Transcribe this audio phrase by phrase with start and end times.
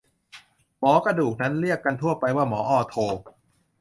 [0.79, 2.95] หมอกระดูกนั้น เรียกกันทั่วไปว่าหมอออร์โถ